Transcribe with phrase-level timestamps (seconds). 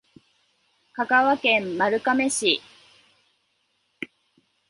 [0.95, 2.59] 香川県丸亀市